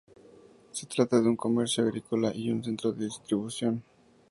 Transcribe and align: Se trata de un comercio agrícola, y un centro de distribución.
Se 0.71 0.87
trata 0.87 1.21
de 1.21 1.29
un 1.29 1.35
comercio 1.35 1.83
agrícola, 1.83 2.33
y 2.33 2.49
un 2.49 2.63
centro 2.63 2.91
de 2.91 3.05
distribución. 3.05 3.83